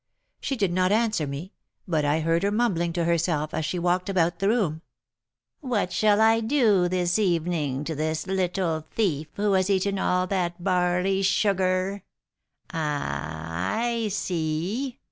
[0.39, 1.53] She did not answer me,
[1.87, 4.81] but I heard her mumbling to herself, as she walked about the room,
[5.59, 10.63] 'What shall I do this evening to this little thief, who has eaten all that
[10.63, 12.01] barley sugar?
[12.73, 14.97] Ah, I see!'